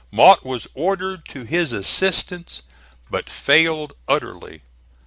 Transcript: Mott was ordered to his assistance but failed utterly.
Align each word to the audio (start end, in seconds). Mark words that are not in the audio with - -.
Mott 0.11 0.43
was 0.43 0.67
ordered 0.73 1.27
to 1.27 1.43
his 1.45 1.71
assistance 1.71 2.63
but 3.11 3.29
failed 3.29 3.93
utterly. 4.07 4.63